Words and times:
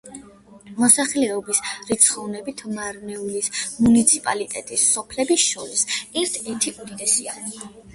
მოსახლეობის 0.77 1.61
რიცხოვნობით 1.91 2.65
მარნეულის 2.79 3.53
მუნიციპალიტეტის 3.85 4.91
სოფლებს 4.99 5.41
შორის 5.55 5.89
ერთ-ერთი 6.03 6.79
უდიდესია. 6.85 7.43